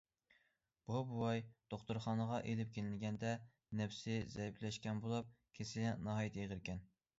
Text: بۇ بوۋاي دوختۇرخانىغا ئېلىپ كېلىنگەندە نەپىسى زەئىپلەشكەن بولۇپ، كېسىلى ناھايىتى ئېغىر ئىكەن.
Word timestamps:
بۇ 0.85 1.01
بوۋاي 1.09 1.43
دوختۇرخانىغا 1.73 2.39
ئېلىپ 2.47 2.71
كېلىنگەندە 2.79 3.35
نەپىسى 3.83 4.19
زەئىپلەشكەن 4.39 5.05
بولۇپ، 5.07 5.33
كېسىلى 5.61 5.95
ناھايىتى 6.11 6.45
ئېغىر 6.45 6.61
ئىكەن. 6.67 6.87